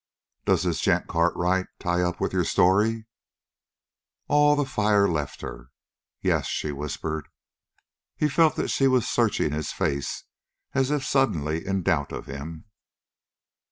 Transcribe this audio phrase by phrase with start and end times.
[0.45, 3.05] "Does this gent Cartwright tie up with your story?"
[4.27, 5.69] All the fire left her.
[6.23, 7.27] "Yes," she whispered.
[8.15, 10.23] He felt that she was searching his face,
[10.73, 12.65] as if suddenly in doubt of him.